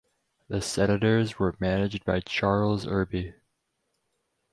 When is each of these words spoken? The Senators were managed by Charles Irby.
The 0.47 0.63
Senators 0.63 1.37
were 1.37 1.55
managed 1.59 2.05
by 2.05 2.21
Charles 2.21 2.87
Irby. 2.87 3.35